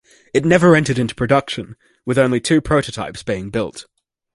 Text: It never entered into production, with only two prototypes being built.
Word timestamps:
It 0.33 0.43
never 0.43 0.75
entered 0.75 0.97
into 0.97 1.13
production, 1.13 1.75
with 2.07 2.17
only 2.17 2.39
two 2.39 2.59
prototypes 2.59 3.21
being 3.21 3.51
built. 3.51 3.85